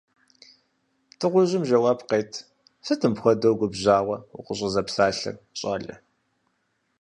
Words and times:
Дыгъужьым 1.19 1.63
жэуап 1.69 1.99
къет:– 2.09 2.31
Сыт 2.85 3.01
мыпхуэдэу 3.09 3.57
губжьауэ 3.59 4.17
укъыщӀызэпсалъэр, 4.37 5.35
щӀалэ. 5.59 5.95